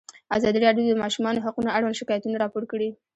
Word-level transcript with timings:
ازادي 0.37 0.59
راډیو 0.65 0.85
د 0.87 0.89
د 0.97 1.01
ماشومانو 1.03 1.43
حقونه 1.45 1.69
اړوند 1.77 1.99
شکایتونه 2.01 2.35
راپور 2.37 2.63
کړي. 2.71 2.89